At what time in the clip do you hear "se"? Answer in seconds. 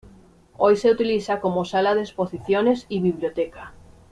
0.77-0.89